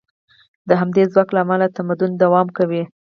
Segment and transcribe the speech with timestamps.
[0.67, 2.83] د همدې ځواک له امله تمدن دوام کوي.